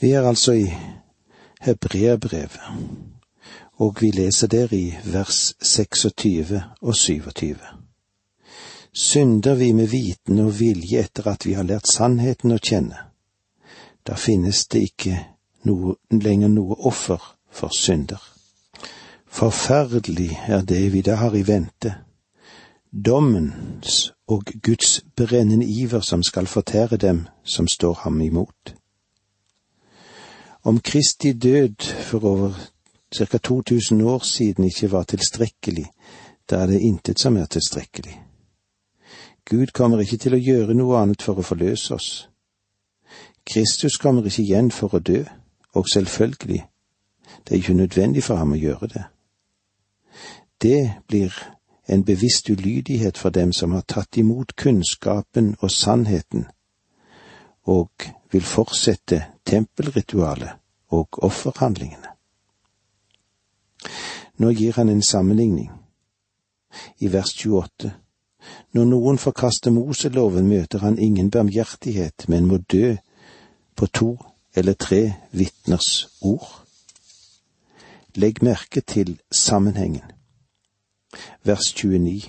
Vi 0.00 0.12
er 0.12 0.22
altså 0.22 0.52
i 0.52 0.74
Hebreabrevet, 1.60 2.60
og 3.72 3.96
vi 4.00 4.10
leser 4.10 4.46
der 4.46 4.72
i 4.72 4.94
vers 5.04 5.54
26 5.62 6.62
og 6.82 6.94
27. 6.94 7.56
Synder 8.92 9.54
vi 9.54 9.72
med 9.72 9.86
viten 9.86 10.38
og 10.38 10.60
vilje 10.60 11.02
etter 11.02 11.26
at 11.26 11.46
vi 11.46 11.52
har 11.58 11.66
lært 11.66 11.90
sannheten 11.90 12.54
å 12.54 12.60
kjenne, 12.62 13.02
da 14.06 14.14
finnes 14.14 14.66
det 14.70 14.84
ikke 14.86 15.18
noe, 15.66 15.98
lenger 16.10 16.54
noe 16.54 16.78
offer 16.78 17.18
for 17.50 17.74
synder. 17.74 18.22
Forferdelig 19.26 20.30
er 20.46 20.62
det 20.62 20.92
vi 20.92 21.02
da 21.02 21.18
har 21.18 21.34
i 21.34 21.42
vente, 21.42 21.96
dommens 22.92 24.12
og 24.30 24.46
Guds 24.62 25.00
brennende 25.16 25.66
iver 25.66 26.06
som 26.06 26.22
skal 26.22 26.46
fortære 26.46 26.96
dem 26.96 27.26
som 27.42 27.66
står 27.66 28.04
ham 28.06 28.20
imot. 28.20 28.78
Om 30.68 30.80
Kristi 30.80 31.32
død 31.32 31.82
for 31.82 32.24
over 32.24 32.52
ca. 33.16 33.38
2000 33.38 34.02
år 34.02 34.18
siden 34.18 34.64
ikke 34.64 34.92
var 34.92 35.02
tilstrekkelig, 35.02 35.86
da 36.50 36.56
er 36.56 36.66
det 36.66 36.80
intet 36.80 37.20
som 37.20 37.36
er 37.36 37.46
tilstrekkelig. 37.46 38.22
Gud 39.44 39.66
kommer 39.66 40.00
ikke 40.00 40.16
til 40.16 40.36
å 40.36 40.40
gjøre 40.40 40.76
noe 40.76 40.98
annet 41.00 41.24
for 41.24 41.40
å 41.40 41.46
forløse 41.46 41.94
oss. 41.94 42.28
Kristus 43.48 43.96
kommer 43.96 44.28
ikke 44.28 44.42
igjen 44.42 44.68
for 44.70 44.92
å 44.92 45.00
dø, 45.00 45.22
og 45.72 45.88
selvfølgelig, 45.88 46.60
det 47.48 47.54
er 47.54 47.62
ikke 47.62 47.78
nødvendig 47.80 48.26
for 48.28 48.36
ham 48.36 48.52
å 48.52 48.60
gjøre 48.60 48.92
det. 48.92 49.06
Det 50.62 50.84
blir 51.08 51.32
en 51.88 52.04
bevisst 52.04 52.50
ulydighet 52.50 53.16
for 53.16 53.32
dem 53.32 53.56
som 53.56 53.72
har 53.72 53.88
tatt 53.88 54.20
imot 54.20 54.52
kunnskapen 54.56 55.54
og 55.60 55.70
sannheten, 55.70 56.44
og 57.64 58.10
vil 58.32 58.44
fortsette 58.44 59.24
tempelritualet 59.48 60.67
og 60.88 61.18
offerhandlingene. 61.24 62.14
Nå 64.38 64.50
gir 64.54 64.76
han 64.76 64.88
en 64.88 65.02
sammenligning. 65.02 65.70
I 66.98 67.12
vers 67.12 67.34
28. 67.34 67.90
Når 68.72 68.84
noen 68.84 69.18
forkaster 69.18 69.70
Moseloven, 69.74 70.46
møter 70.48 70.78
han 70.78 70.98
ingen 70.98 71.30
barmhjertighet, 71.30 72.28
men 72.28 72.46
må 72.46 72.58
dø 72.58 72.96
på 73.76 73.86
to 73.86 74.10
eller 74.54 74.72
tre 74.72 75.14
vitners 75.32 76.08
ord. 76.20 76.64
Legg 78.14 78.42
merke 78.42 78.80
til 78.80 79.18
sammenhengen. 79.30 80.04
Vers 81.44 81.74
29. 81.74 82.22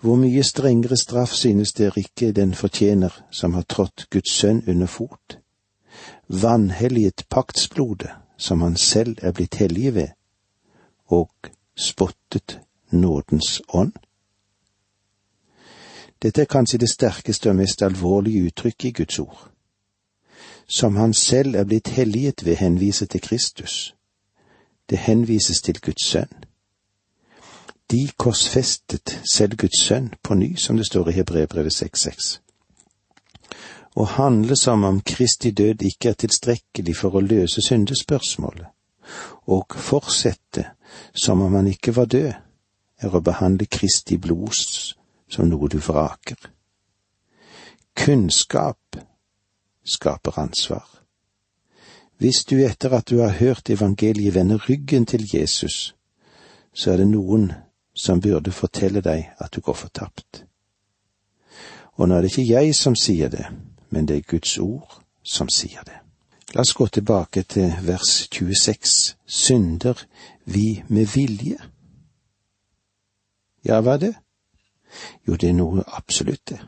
Hvor 0.00 0.16
mye 0.16 0.42
strengere 0.42 0.96
straff 0.96 1.32
synes 1.32 1.72
dere 1.72 1.98
ikke 2.02 2.32
den 2.32 2.54
fortjener 2.54 3.14
som 3.30 3.54
har 3.54 3.62
trådt 3.62 4.06
Guds 4.10 4.30
sønn 4.30 4.62
under 4.68 4.86
fot? 4.86 5.38
Vanhelliget 6.28 7.24
paktsblodet 7.30 8.10
som 8.36 8.62
han 8.62 8.76
selv 8.76 9.18
er 9.22 9.32
blitt 9.32 9.54
hellig 9.54 9.94
ved, 9.94 10.08
og 11.06 11.30
spottet 11.76 12.60
nådens 12.90 13.62
ånd? 13.68 13.92
Dette 16.22 16.40
er 16.40 16.50
kanskje 16.50 16.78
det 16.78 16.90
sterkeste 16.90 17.50
og 17.50 17.56
mest 17.56 17.82
alvorlige 17.82 18.46
uttrykket 18.46 18.88
i 18.88 18.92
Guds 18.92 19.18
ord. 19.18 19.50
Som 20.68 20.96
han 20.96 21.14
selv 21.14 21.54
er 21.54 21.64
blitt 21.64 21.88
helliget 21.88 22.44
ved, 22.44 22.56
henvise 22.56 23.06
til 23.06 23.20
Kristus. 23.20 23.94
Det 24.90 24.98
henvises 24.98 25.62
til 25.62 25.80
Guds 25.80 26.04
sønn. 26.04 26.32
De 27.90 28.08
korsfestet 28.16 29.20
selv 29.32 29.56
Guds 29.56 29.80
sønn 29.80 30.14
på 30.22 30.34
ny, 30.34 30.56
som 30.56 30.76
det 30.76 30.86
står 30.86 31.08
i 31.08 31.12
Hebrebrevet 31.12 31.82
6.6. 31.82 32.45
Å 33.96 34.04
handle 34.04 34.56
som 34.60 34.84
om 34.84 35.00
Kristi 35.00 35.50
død 35.56 35.82
ikke 35.88 36.12
er 36.12 36.18
tilstrekkelig 36.20 36.96
for 36.98 37.16
å 37.16 37.24
løse 37.24 37.62
syndespørsmålet, 37.64 38.68
og 39.48 39.76
fortsette 39.80 40.66
som 41.14 41.40
om 41.40 41.54
han 41.56 41.70
ikke 41.70 41.94
var 41.96 42.10
død, 42.12 42.34
er 43.00 43.14
å 43.14 43.20
behandle 43.24 43.68
Kristi 43.68 44.18
blod 44.20 44.52
som 45.28 45.48
noe 45.48 45.68
du 45.72 45.78
vraker. 45.80 46.36
Kunnskap 47.96 48.98
skaper 49.84 50.40
ansvar. 50.40 50.84
Hvis 52.16 52.44
du 52.44 52.58
etter 52.64 52.92
at 52.96 53.08
du 53.08 53.20
har 53.20 53.36
hørt 53.40 53.70
evangeliet 53.70 54.34
vender 54.34 54.60
ryggen 54.68 55.06
til 55.06 55.24
Jesus, 55.32 55.94
så 56.72 56.92
er 56.92 57.00
det 57.00 57.08
noen 57.08 57.50
som 57.96 58.20
burde 58.20 58.52
fortelle 58.52 59.00
deg 59.00 59.32
at 59.40 59.52
du 59.52 59.60
går 59.60 59.76
fortapt. 59.76 60.44
Og 61.96 62.08
nå 62.08 62.16
er 62.16 62.24
det 62.24 62.32
ikke 62.32 62.48
jeg 62.48 62.74
som 62.76 62.96
sier 62.96 63.32
det, 63.32 63.44
men 63.90 64.08
det 64.08 64.16
er 64.16 64.30
Guds 64.30 64.58
ord 64.58 65.00
som 65.22 65.48
sier 65.48 65.82
det. 65.86 65.98
La 66.54 66.60
oss 66.60 66.74
gå 66.74 66.86
tilbake 66.86 67.42
til 67.42 67.72
vers 67.82 68.28
26. 68.32 69.16
Synder 69.26 70.06
vi 70.44 70.82
med 70.88 71.06
vilje? 71.14 71.58
Ja, 73.64 73.80
hva 73.80 73.96
er 73.96 73.98
det? 73.98 74.14
Jo, 75.26 75.34
det 75.34 75.48
er 75.50 75.58
noe 75.58 75.82
absolutt, 75.98 76.48
det. 76.48 76.60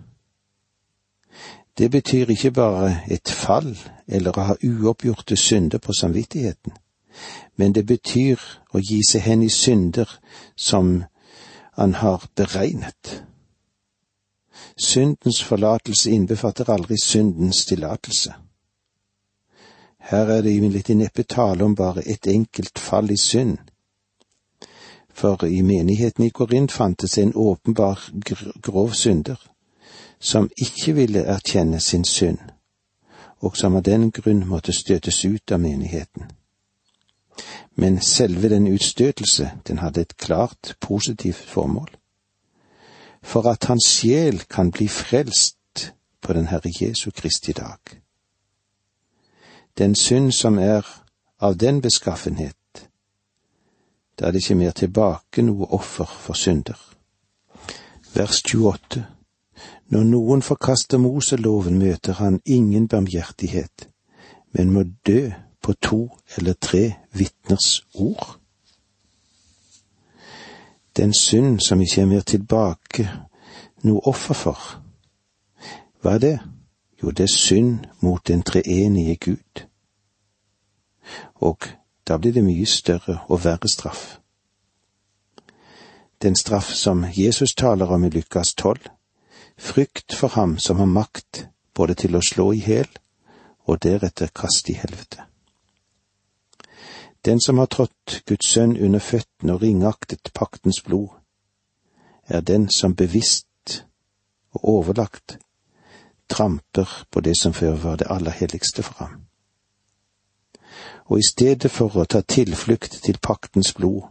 Det 1.78 1.90
betyr 1.90 2.30
ikke 2.34 2.50
bare 2.50 2.90
et 3.10 3.30
fall 3.30 3.76
eller 4.08 4.34
å 4.34 4.46
ha 4.48 4.56
uoppgjorte 4.66 5.36
synder 5.38 5.78
på 5.78 5.94
samvittigheten, 5.94 6.74
men 7.56 7.72
det 7.72 7.86
betyr 7.86 8.42
å 8.74 8.82
gi 8.82 8.98
seg 9.06 9.22
hen 9.22 9.44
i 9.46 9.50
synder 9.52 10.10
som 10.56 11.04
han 11.78 11.94
har 11.94 12.26
beregnet. 12.34 13.22
Syndens 14.78 15.42
forlatelse 15.42 16.10
innbefatter 16.10 16.70
aldri 16.70 16.96
syndens 17.02 17.64
tillatelse. 17.66 18.34
Her 19.98 20.26
er 20.26 20.42
det 20.42 20.54
imidlertid 20.54 20.94
neppe 20.94 21.22
tale 21.22 21.64
om 21.64 21.74
bare 21.74 22.06
et 22.08 22.26
enkelt 22.26 22.78
fall 22.78 23.10
i 23.10 23.16
synd. 23.16 23.58
For 25.10 25.44
i 25.44 25.62
menigheten 25.62 26.24
i 26.24 26.30
Korint 26.30 26.72
fantes 26.72 27.18
en 27.18 27.32
åpenbar 27.34 28.10
grov 28.62 28.92
synder, 28.92 29.36
som 30.20 30.50
ikke 30.56 30.94
ville 30.94 31.26
erkjenne 31.26 31.80
sin 31.80 32.04
synd, 32.04 32.38
og 33.40 33.56
som 33.56 33.76
av 33.76 33.82
den 33.82 34.10
grunn 34.10 34.46
måtte 34.46 34.72
støtes 34.72 35.24
ut 35.24 35.52
av 35.52 35.60
menigheten 35.60 36.30
men 37.78 38.00
selve 38.00 38.48
den 38.48 38.66
utstøtelse, 38.66 39.50
den 39.68 39.78
hadde 39.78 40.00
et 40.00 40.16
klart 40.16 40.76
positivt 40.80 41.46
formål. 41.46 41.90
For 43.22 43.46
at 43.50 43.64
hans 43.64 43.84
sjel 43.84 44.44
kan 44.50 44.70
bli 44.70 44.88
frelst 44.88 45.92
på 46.20 46.32
den 46.32 46.46
Herre 46.46 46.72
Jesu 46.80 47.10
Kristi 47.10 47.52
dag. 47.52 47.78
Den 49.78 49.94
synd 49.94 50.32
som 50.32 50.58
er 50.58 50.86
av 51.40 51.56
den 51.56 51.80
beskaffenhet, 51.82 52.54
da 54.18 54.26
er 54.26 54.30
det 54.30 54.42
ikke 54.42 54.54
mer 54.58 54.74
tilbake 54.74 55.42
noe 55.42 55.68
offer 55.70 56.08
for 56.08 56.34
synder. 56.34 56.78
Vers 58.14 58.42
28 58.42 59.04
Når 59.88 60.04
noen 60.04 60.42
forkaster 60.42 60.98
Moseloven, 60.98 61.78
møter 61.78 62.12
han 62.12 62.40
ingen 62.44 62.88
barmhjertighet, 62.88 63.88
men 64.52 64.70
må 64.70 64.82
dø 65.06 65.30
på 65.62 65.72
to 65.72 66.10
eller 66.36 66.52
tre 66.52 66.94
vitners 67.12 67.86
ord. 67.94 68.37
Den 70.98 71.14
synd 71.14 71.60
som 71.60 71.80
ikke 71.80 72.00
er 72.00 72.06
mer 72.06 72.20
tilbake 72.26 73.06
noe 73.86 74.02
offer 74.10 74.34
for. 74.34 74.58
Hva 76.02 76.16
er 76.16 76.22
det? 76.22 76.36
Jo, 77.02 77.10
det 77.10 77.28
er 77.28 77.34
synd 77.34 77.86
mot 78.02 78.28
den 78.28 78.42
treenige 78.42 79.16
Gud. 79.16 79.62
Og 81.34 81.68
da 82.08 82.18
blir 82.18 82.34
det 82.34 82.44
mye 82.44 82.66
større 82.66 83.20
og 83.28 83.44
verre 83.44 83.70
straff. 83.70 84.18
Den 86.22 86.36
straff 86.36 86.72
som 86.74 87.04
Jesus 87.16 87.54
taler 87.54 87.86
om 87.86 88.04
i 88.04 88.10
Lukas 88.10 88.54
tolv, 88.54 88.90
frykt 89.58 90.14
for 90.14 90.28
ham 90.34 90.58
som 90.58 90.82
har 90.82 90.90
makt 90.90 91.46
både 91.74 91.94
til 91.94 92.18
å 92.18 92.22
slå 92.22 92.50
i 92.52 92.62
hjel 92.66 92.90
og 93.70 93.82
deretter 93.82 94.34
kaste 94.34 94.72
i 94.72 94.78
helvete. 94.80 95.28
Den 97.28 97.40
som 97.40 97.58
har 97.58 97.66
trådt 97.66 98.22
Guds 98.26 98.46
sønn 98.48 98.70
under 98.80 99.02
føttene 99.04 99.52
og 99.52 99.62
ringaktet 99.62 100.30
paktens 100.34 100.78
blod, 100.80 101.08
er 102.24 102.40
den 102.40 102.70
som 102.72 102.94
bevisst 102.96 103.84
og 104.56 104.64
overlagt 104.64 105.36
tramper 106.28 107.04
på 107.10 107.20
det 107.20 107.34
som 107.36 107.52
før 107.52 107.74
var 107.82 107.96
det 107.96 108.06
aller 108.10 108.30
helligste 108.30 108.82
for 108.82 108.94
ham. 108.94 109.20
Og 111.04 111.18
i 111.18 111.28
stedet 111.28 111.70
for 111.70 112.00
å 112.00 112.06
ta 112.08 112.24
tilflukt 112.24 112.96
til 113.04 113.20
paktens 113.20 113.74
blod, 113.76 114.08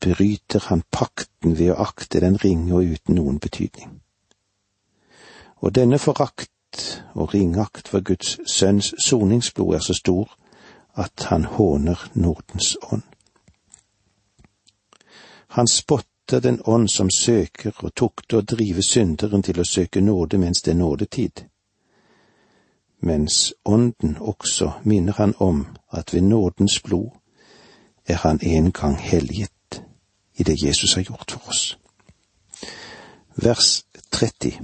bryter 0.00 0.70
han 0.70 0.86
pakten 0.90 1.58
ved 1.58 1.74
å 1.74 1.80
akte 1.82 2.22
den 2.22 2.38
ringe 2.44 2.78
og 2.78 2.94
uten 2.94 3.18
noen 3.18 3.42
betydning. 3.42 3.98
Og 5.66 5.74
denne 5.74 5.98
forakt 5.98 6.94
og 7.14 7.34
ringakt 7.34 7.90
for 7.90 8.06
Guds 8.06 8.38
sønns 8.46 8.94
soningsblod 9.02 9.74
er 9.74 9.82
så 9.82 9.98
stor 9.98 10.36
at 11.00 11.24
han 11.32 11.44
håner 11.44 12.10
Nordens 12.12 12.76
ånd. 12.82 13.02
Han 15.50 15.68
spotter 15.68 16.40
den 16.40 16.60
ånd 16.64 16.90
som 16.90 17.10
søker 17.10 17.72
og 17.82 17.94
tukter 17.94 18.38
å 18.38 18.46
drive 18.46 18.82
synderen 18.86 19.42
til 19.42 19.60
å 19.60 19.66
søke 19.66 20.00
nåde 20.00 20.38
mens 20.38 20.62
det 20.62 20.70
er 20.70 20.82
nådetid. 20.82 21.44
mens 23.02 23.54
Ånden 23.64 24.16
også 24.20 24.72
minner 24.84 25.12
han 25.12 25.34
om 25.38 25.66
at 25.90 26.14
ved 26.14 26.22
nådens 26.22 26.80
blod 26.80 27.10
er 28.06 28.14
han 28.14 28.38
en 28.42 28.72
gang 28.72 28.96
helliget 28.96 29.82
i 30.36 30.42
det 30.42 30.56
Jesus 30.62 30.94
har 30.94 31.02
gjort 31.02 31.30
for 31.30 31.48
oss. 31.48 31.78
Vers 33.34 33.84
30 34.10 34.60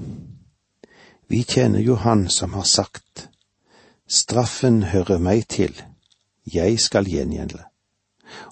Vi 1.29 1.43
kjenner 1.43 1.81
jo 1.81 1.95
Han 1.95 2.29
som 2.29 2.53
har 2.53 2.63
sagt, 2.63 3.29
Straffen 4.09 4.83
hører 4.83 5.19
meg 5.19 5.49
til, 5.49 5.83
jeg 6.55 6.81
skal 6.81 7.09
gjengjelde, 7.11 7.65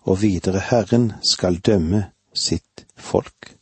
og 0.02 0.22
videre 0.22 0.60
Herren 0.70 1.12
skal 1.22 1.58
dømme 1.58 2.10
sitt 2.34 2.86
folk. 2.96 3.56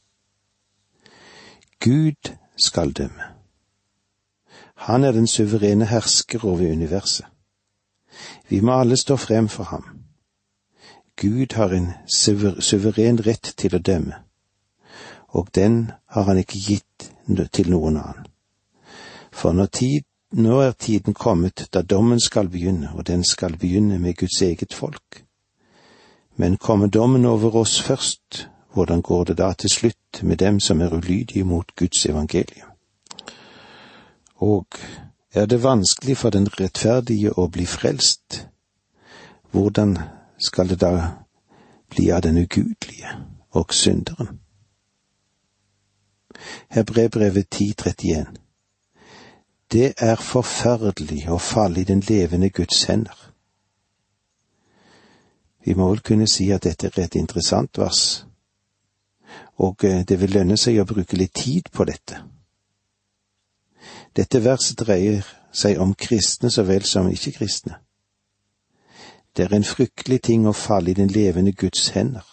Gud 1.80 2.32
skal 2.56 2.92
dømme. 2.92 3.32
Han 4.74 5.04
er 5.04 5.12
den 5.12 5.26
suverene 5.26 5.86
hersker 5.86 6.44
over 6.44 6.72
universet. 6.72 7.26
Vi 8.48 8.60
må 8.60 8.80
alle 8.80 8.96
stå 8.96 9.16
frem 9.16 9.48
for 9.48 9.64
ham. 9.64 9.84
Gud 11.16 11.54
har 11.54 11.68
en 11.68 11.92
suveren 12.60 13.20
rett 13.26 13.54
til 13.56 13.74
å 13.76 13.78
dømme, 13.78 14.16
og 15.28 15.48
den 15.54 15.90
har 16.06 16.22
han 16.22 16.38
ikke 16.38 16.58
gitt 16.58 17.10
til 17.52 17.70
noen 17.70 17.96
annen. 18.00 18.26
For 19.32 19.52
når 19.52 19.66
tid, 19.66 20.04
nå 20.32 20.60
er 20.60 20.72
tiden 20.72 21.14
kommet 21.14 21.68
da 21.72 21.82
dommen 21.82 22.20
skal 22.20 22.48
begynne, 22.48 22.90
og 22.94 23.06
den 23.06 23.24
skal 23.24 23.58
begynne 23.58 23.98
med 23.98 24.14
Guds 24.16 24.42
eget 24.42 24.74
folk. 24.74 25.24
Men 26.36 26.56
kommer 26.56 26.86
dommen 26.86 27.24
over 27.24 27.56
oss 27.56 27.80
først, 27.82 28.48
hvordan 28.74 29.02
går 29.02 29.24
det 29.24 29.38
da 29.38 29.52
til 29.52 29.70
slutt 29.70 30.22
med 30.22 30.36
dem 30.36 30.60
som 30.60 30.80
er 30.80 30.92
ulydige 30.92 31.44
mot 31.44 31.76
Guds 31.76 32.06
evangelium? 32.06 32.68
Og 34.36 34.66
er 35.32 35.46
det 35.46 35.62
vanskelig 35.62 36.16
for 36.16 36.30
den 36.30 36.48
rettferdige 36.60 37.32
å 37.38 37.48
bli 37.48 37.66
frelst, 37.66 38.48
hvordan 39.50 39.98
skal 40.38 40.68
det 40.68 40.80
da 40.80 41.10
bli 41.88 42.10
av 42.10 42.22
den 42.22 42.38
ugudelige 42.38 43.12
og 43.50 43.74
synderen? 43.74 44.38
Hebrebrevet 46.68 47.46
10.31 47.54 48.41
Det 49.72 49.94
er 49.96 50.16
forferdelig 50.20 51.30
å 51.32 51.38
falle 51.40 51.80
i 51.80 51.88
den 51.88 52.02
levende 52.04 52.50
Guds 52.50 52.84
hender. 52.90 53.16
Vi 55.64 55.74
må 55.74 55.88
vel 55.88 56.02
kunne 56.04 56.26
si 56.28 56.50
at 56.52 56.66
dette 56.66 56.90
er 56.90 57.06
et 57.06 57.16
interessant 57.16 57.78
vers, 57.78 58.26
og 59.56 59.84
eh, 59.84 60.02
det 60.04 60.18
vil 60.20 60.34
lønne 60.36 60.58
seg 60.60 60.80
å 60.82 60.84
bruke 60.88 61.16
litt 61.16 61.32
tid 61.38 61.70
på 61.72 61.86
dette. 61.88 62.20
Dette 64.12 64.42
verset 64.44 64.76
dreier 64.82 65.24
seg 65.52 65.80
om 65.80 65.94
kristne 65.94 66.50
så 66.50 66.66
vel 66.68 66.84
som 66.84 67.08
ikke-kristne. 67.08 67.78
Det 69.32 69.46
er 69.46 69.56
en 69.56 69.64
fryktelig 69.64 70.20
ting 70.28 70.44
å 70.46 70.52
falle 70.52 70.92
i 70.92 70.98
den 70.98 71.08
levende 71.08 71.52
Guds 71.56 71.88
hender. 71.96 72.26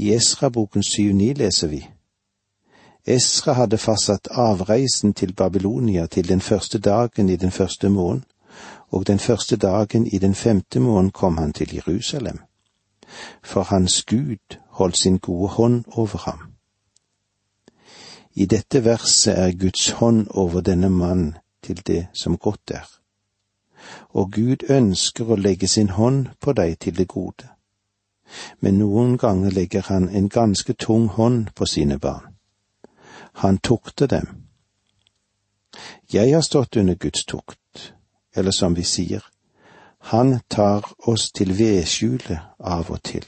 I 0.00 0.14
Esra-boken 0.16 0.80
7.9 0.80 1.34
leser 1.36 1.68
vi 1.68 1.82
Esra 3.10 3.52
hadde 3.58 3.78
fastsatt 3.78 4.28
avreisen 4.30 5.14
til 5.14 5.32
Babylonia 5.34 6.06
til 6.06 6.28
den 6.28 6.40
første 6.40 6.78
dagen 6.78 7.28
i 7.28 7.36
den 7.36 7.50
første 7.50 7.88
måneden, 7.88 8.24
og 8.90 9.06
den 9.06 9.18
første 9.18 9.56
dagen 9.56 10.06
i 10.06 10.18
den 10.18 10.34
femte 10.34 10.80
måneden 10.80 11.10
kom 11.10 11.38
han 11.38 11.52
til 11.52 11.74
Jerusalem. 11.74 12.38
For 13.42 13.62
hans 13.62 14.02
Gud 14.02 14.56
holdt 14.68 14.96
sin 14.96 15.18
gode 15.18 15.48
hånd 15.48 15.84
over 15.86 16.18
ham. 16.18 16.38
I 18.34 18.46
dette 18.46 18.84
verset 18.84 19.38
er 19.38 19.58
Guds 19.58 19.90
hånd 19.90 20.26
over 20.30 20.60
denne 20.60 20.90
mann 20.90 21.36
til 21.62 21.86
det 21.86 22.06
som 22.14 22.38
godt 22.38 22.70
er. 22.70 22.88
Og 24.08 24.32
Gud 24.32 24.70
ønsker 24.70 25.24
å 25.24 25.36
legge 25.36 25.68
sin 25.68 25.88
hånd 25.88 26.26
på 26.40 26.52
deg 26.52 26.78
til 26.78 26.98
det 26.98 27.08
gode. 27.08 27.48
Men 28.60 28.78
noen 28.78 29.18
ganger 29.18 29.50
legger 29.50 29.82
han 29.82 30.08
en 30.08 30.28
ganske 30.28 30.72
tung 30.72 31.08
hånd 31.08 31.46
på 31.54 31.66
sine 31.66 31.98
barn 31.98 32.29
han 33.40 33.58
tukter 33.58 34.06
dem. 34.06 34.26
Jeg 36.12 36.34
har 36.34 36.42
stått 36.44 36.76
under 36.76 36.94
Guds 36.94 37.24
tukt, 37.24 37.94
eller 38.36 38.52
som 38.52 38.76
vi 38.76 38.84
sier, 38.84 39.24
han 40.12 40.40
tar 40.48 40.84
oss 41.08 41.30
til 41.32 41.54
vedskjulet 41.56 42.40
av 42.58 42.90
og 42.92 43.00
til. 43.04 43.24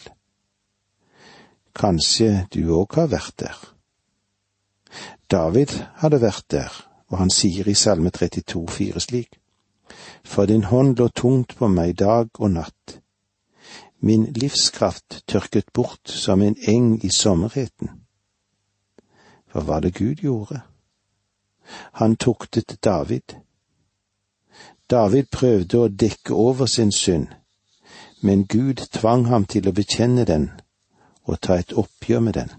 Kanskje 1.73 2.47
du 2.53 2.61
òg 2.77 2.99
har 3.01 3.09
vært 3.09 3.39
der. 3.41 3.57
David 5.33 5.73
hadde 6.03 6.21
vært 6.21 6.49
der, 6.53 6.77
og 7.09 7.19
han 7.23 7.33
sier 7.33 7.69
i 7.69 7.75
Salme 7.75 8.13
32, 8.13 8.67
4 8.69 9.01
slik, 9.01 9.41
For 10.25 10.47
din 10.47 10.69
hånd 10.69 10.99
lå 10.99 11.09
tungt 11.09 11.57
på 11.57 11.69
meg 11.69 11.97
dag 11.97 12.29
og 12.39 12.53
natt. 12.53 12.99
Min 14.01 14.29
livskraft 14.37 15.23
tørket 15.27 15.73
bort 15.73 16.09
som 16.09 16.43
en 16.43 16.57
eng 16.69 16.99
i 17.05 17.09
sommerheten. 17.09 18.02
Hva 19.53 19.67
var 19.67 19.81
det 19.81 19.95
Gud 19.95 20.23
gjorde? 20.23 20.61
Han 21.93 22.17
tuktet 22.17 22.79
David. 22.85 23.37
David 24.91 25.25
prøvde 25.33 25.79
å 25.79 25.89
dekke 25.89 26.35
over 26.35 26.67
sin 26.67 26.93
synd, 26.93 27.29
men 28.21 28.47
Gud 28.47 28.83
tvang 28.93 29.27
ham 29.27 29.45
til 29.45 29.69
å 29.69 29.77
bekjenne 29.77 30.25
den 30.25 30.51
og 31.25 31.41
ta 31.41 31.57
et 31.61 31.73
oppgjør 31.73 32.21
med 32.21 32.35
den. 32.35 32.51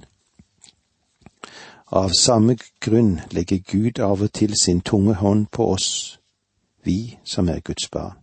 Av 1.94 2.10
samme 2.18 2.56
grunn 2.82 3.20
legger 3.32 3.62
Gud 3.70 4.00
av 4.00 4.22
og 4.22 4.32
til 4.34 4.56
sin 4.58 4.82
tunge 4.82 5.14
hånd 5.20 5.50
på 5.52 5.68
oss, 5.76 6.20
vi 6.84 7.18
som 7.24 7.50
er 7.50 7.60
Guds 7.60 7.90
barn. 7.90 8.18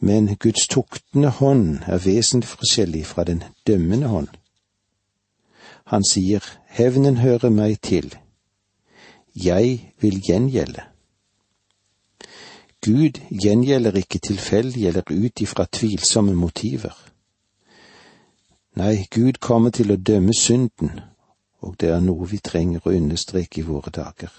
Men 0.00 0.36
Guds 0.36 0.66
tuktende 0.68 1.28
hånd 1.28 1.82
er 1.86 2.00
vesentlig 2.04 2.48
forskjellig 2.48 3.06
fra 3.06 3.24
den 3.24 3.42
dømmende 3.66 4.08
hånd. 4.08 4.28
Han 5.90 6.04
sier, 6.06 6.44
Hevnen 6.70 7.16
hører 7.18 7.50
meg 7.50 7.80
til, 7.82 8.14
jeg 9.34 9.92
vil 10.00 10.20
gjengjelde. 10.22 10.84
Gud 12.80 13.18
gjengjelder 13.30 13.96
ikke 13.98 14.18
tilfeldig 14.18 14.86
eller 14.86 15.02
ut 15.10 15.40
ifra 15.40 15.66
tvilsomme 15.66 16.34
motiver. 16.34 16.94
Nei, 18.78 19.06
Gud 19.10 19.40
kommer 19.42 19.74
til 19.74 19.90
å 19.92 19.98
dømme 19.98 20.32
synden, 20.32 21.00
og 21.60 21.74
det 21.80 21.90
er 21.90 22.00
noe 22.00 22.28
vi 22.30 22.38
trenger 22.38 22.86
å 22.86 22.94
understreke 22.94 23.60
i 23.60 23.66
våre 23.66 23.90
dager. 23.90 24.30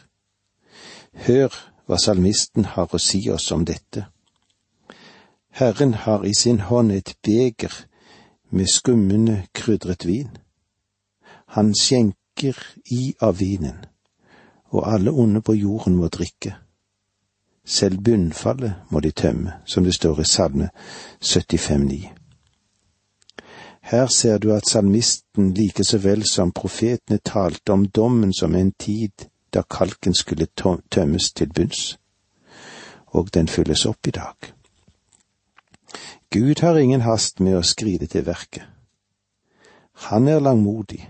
Hør 1.27 1.53
hva 1.85 1.99
salmisten 1.99 2.65
har 2.77 2.95
å 2.95 3.01
si 3.01 3.21
oss 3.29 3.51
om 3.51 3.67
dette. 3.67 4.07
Herren 5.51 5.93
har 5.93 6.23
i 6.25 6.31
sin 6.33 6.63
hånd 6.71 6.95
et 6.95 7.13
beger 7.21 7.75
med 8.49 8.71
skummende 8.71 9.41
krydret 9.53 10.07
vin. 10.07 10.31
Han 11.51 11.73
skjenker 11.75 12.57
i 12.91 13.15
av 13.19 13.39
vinen, 13.39 13.85
og 14.71 14.93
alle 14.93 15.11
onde 15.11 15.41
på 15.41 15.53
jorden 15.53 15.97
må 15.99 16.07
drikke. 16.07 16.55
Selv 17.65 17.99
bunnfallet 18.03 18.73
må 18.89 18.99
de 18.99 19.11
tømme, 19.11 19.53
som 19.65 19.83
det 19.83 19.93
står 19.95 20.21
i 20.21 20.25
Salme 20.25 20.69
75,9. 21.21 22.07
Her 23.81 24.07
ser 24.07 24.37
du 24.37 24.53
at 24.53 24.69
salmisten 24.69 25.53
like 25.53 25.83
så 25.83 25.97
vel 25.97 26.23
som 26.23 26.51
profetene 26.51 27.19
talte 27.19 27.73
om 27.73 27.85
dommen 27.85 28.33
som 28.33 28.55
en 28.55 28.71
tid 28.71 29.27
da 29.53 29.61
kalken 29.61 30.13
skulle 30.13 30.47
tømmes 30.91 31.33
til 31.33 31.53
bunns, 31.53 31.97
og 33.07 33.33
den 33.33 33.47
fylles 33.47 33.85
opp 33.85 34.07
i 34.07 34.11
dag. 34.11 34.53
Gud 36.31 36.61
har 36.61 36.77
ingen 36.77 37.01
hast 37.01 37.39
med 37.39 37.57
å 37.57 37.63
skride 37.67 38.07
til 38.07 38.25
verket. 38.25 38.63
Han 40.07 40.27
er 40.27 40.39
langmodig, 40.39 41.03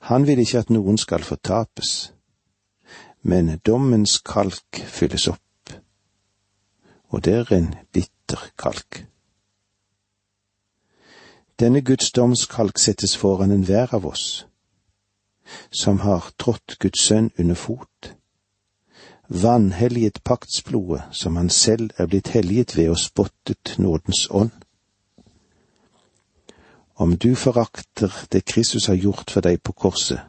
han 0.00 0.26
vil 0.26 0.38
ikke 0.38 0.58
at 0.58 0.70
noen 0.70 0.98
skal 0.98 1.24
fortapes, 1.24 2.12
men 3.22 3.58
dommens 3.66 4.18
kalk 4.18 4.82
fylles 4.86 5.28
opp, 5.30 5.74
og 7.08 7.24
det 7.24 7.34
er 7.34 7.52
en 7.56 7.74
bitter 7.92 8.48
kalk. 8.58 9.04
Denne 11.60 11.82
Guds 11.82 12.10
domskalk 12.12 12.78
settes 12.78 13.16
foran 13.16 13.52
enhver 13.54 13.94
av 13.94 14.06
oss, 14.06 14.46
som 15.70 16.00
har 16.02 16.32
trådt 16.38 16.78
Guds 16.80 17.04
sønn 17.06 17.30
under 17.38 17.54
fot, 17.54 18.14
vanhelliget 19.28 20.22
paktsblodet 20.24 21.02
som 21.10 21.36
han 21.36 21.50
selv 21.50 21.90
er 21.96 22.06
blitt 22.06 22.28
helliget 22.34 22.76
ved 22.76 22.90
og 22.90 22.98
spottet 22.98 23.76
nådens 23.78 24.28
ånd. 24.30 24.50
Om 26.94 27.16
du 27.16 27.34
forakter 27.34 28.12
det 28.32 28.44
Kristus 28.44 28.86
har 28.86 28.94
gjort 28.94 29.30
for 29.30 29.40
deg 29.40 29.62
på 29.62 29.72
korset, 29.72 30.20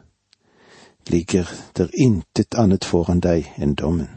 ligger 1.08 1.48
der 1.76 1.88
intet 1.92 2.54
annet 2.54 2.84
foran 2.84 3.20
deg 3.20 3.50
enn 3.56 3.74
dommen. 3.74 4.08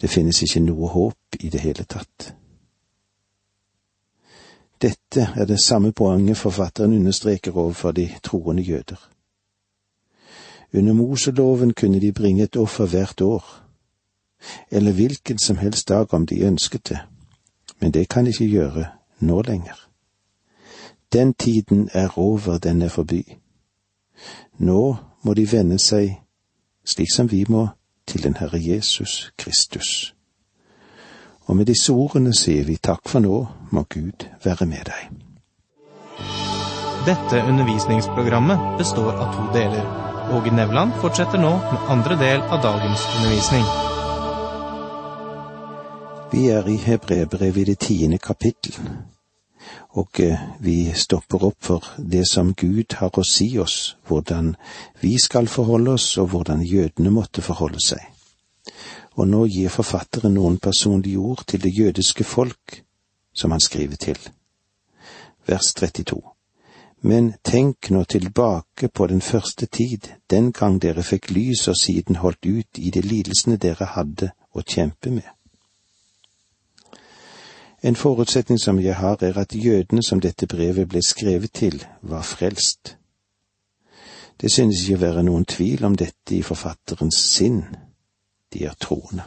Det 0.00 0.10
finnes 0.10 0.42
ikke 0.42 0.62
noe 0.64 0.88
håp 0.88 1.40
i 1.40 1.48
det 1.52 1.60
hele 1.60 1.84
tatt. 1.84 2.32
Dette 4.80 5.26
er 5.36 5.44
det 5.44 5.60
samme 5.60 5.92
poenget 5.92 6.40
forfatteren 6.40 6.96
understreker 6.96 7.52
overfor 7.56 7.92
de 7.92 8.08
troende 8.22 8.62
jøder. 8.62 9.10
Under 10.72 10.92
Moseloven 10.92 11.74
kunne 11.74 12.00
de 12.00 12.12
bringe 12.12 12.42
et 12.42 12.56
offer 12.56 12.86
hvert 12.86 13.20
år, 13.20 13.44
eller 14.70 14.92
hvilken 14.92 15.38
som 15.38 15.56
helst 15.56 15.88
dag 15.88 16.14
om 16.14 16.26
de 16.26 16.40
ønsket 16.46 16.88
det, 16.88 16.98
men 17.80 17.90
det 17.90 18.08
kan 18.08 18.24
de 18.24 18.30
ikke 18.30 18.44
gjøre 18.44 18.86
nå 19.20 19.42
lenger. 19.42 19.89
Den 21.12 21.34
tiden 21.34 21.88
er 21.92 22.18
over, 22.18 22.58
den 22.58 22.82
er 22.82 22.88
forbi. 22.88 23.36
Nå 24.58 24.96
må 25.22 25.34
de 25.34 25.46
vende 25.52 25.78
seg, 25.78 26.20
slik 26.84 27.10
som 27.14 27.30
vi 27.30 27.44
må, 27.48 27.68
til 28.06 28.22
den 28.22 28.36
Herre 28.36 28.58
Jesus 28.62 29.32
Kristus. 29.38 30.14
Og 31.46 31.56
med 31.56 31.66
disse 31.66 31.92
ordene 31.92 32.34
sier 32.36 32.64
vi 32.64 32.76
takk 32.76 33.08
for 33.08 33.22
nå, 33.24 33.46
må 33.70 33.82
Gud 33.90 34.26
være 34.44 34.66
med 34.70 34.86
deg. 34.86 35.10
Dette 37.06 37.42
undervisningsprogrammet 37.48 38.76
består 38.78 39.14
av 39.16 39.34
to 39.34 39.46
deler. 39.54 39.86
Åge 40.36 40.52
Nevland 40.54 40.92
fortsetter 41.02 41.40
nå 41.42 41.56
med 41.72 41.86
andre 41.90 42.18
del 42.20 42.42
av 42.42 42.60
dagens 42.62 43.06
undervisning. 43.16 43.64
Vi 46.30 46.44
er 46.54 46.68
i 46.70 46.76
Hebrebrevet 46.76 47.64
i 47.64 47.70
det 47.72 47.78
tiende 47.82 48.18
kapittel, 48.18 48.76
og 49.98 50.20
eh, 50.20 50.38
vi 50.60 50.92
stopper 50.94 51.44
opp 51.44 51.64
for 51.66 51.86
det 51.98 52.22
som 52.30 52.52
Gud 52.54 52.94
har 53.00 53.16
å 53.18 53.24
si 53.26 53.58
oss, 53.58 53.96
hvordan 54.06 54.54
vi 55.02 55.16
skal 55.18 55.48
forholde 55.50 55.96
oss, 55.98 56.12
og 56.18 56.30
hvordan 56.30 56.62
jødene 56.62 57.10
måtte 57.10 57.42
forholde 57.42 57.82
seg. 57.82 58.04
Og 59.18 59.26
nå 59.28 59.44
gir 59.50 59.72
forfatteren 59.74 60.36
noen 60.38 60.60
personlige 60.62 61.18
ord 61.18 61.42
til 61.46 61.62
det 61.64 61.72
jødiske 61.74 62.24
folk, 62.24 62.82
som 63.34 63.50
han 63.50 63.60
skriver 63.60 63.96
til. 63.96 64.18
Vers 65.46 65.74
32. 65.74 66.20
Men 67.02 67.32
tenk 67.42 67.90
nå 67.90 68.04
tilbake 68.04 68.88
på 68.88 69.06
den 69.06 69.20
første 69.24 69.66
tid, 69.66 70.06
den 70.30 70.52
gang 70.52 70.78
dere 70.82 71.02
fikk 71.02 71.30
lys 71.32 71.66
og 71.72 71.78
siden 71.80 72.20
holdt 72.20 72.46
ut 72.46 72.78
i 72.78 72.90
de 72.94 73.02
lidelsene 73.02 73.56
dere 73.56 73.88
hadde 73.96 74.30
å 74.52 74.62
kjempe 74.62 75.10
med. 75.10 75.39
En 77.82 77.96
forutsetning 77.96 78.60
som 78.60 78.80
jeg 78.80 78.96
har, 78.96 79.16
er 79.24 79.38
at 79.38 79.54
jødene 79.54 80.02
som 80.02 80.20
dette 80.20 80.46
brevet 80.46 80.88
ble 80.88 81.00
skrevet 81.02 81.52
til, 81.52 81.84
var 82.02 82.22
frelst. 82.22 82.96
Det 84.40 84.52
synes 84.52 84.82
ikke 84.82 84.98
å 84.98 85.04
være 85.04 85.22
noen 85.24 85.44
tvil 85.44 85.84
om 85.84 85.96
dette 85.96 86.36
i 86.36 86.42
forfatterens 86.42 87.16
sinn. 87.16 87.62
De 88.52 88.64
er 88.64 88.76
troende. 88.80 89.24